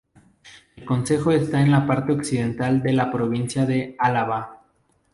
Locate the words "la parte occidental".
1.71-2.81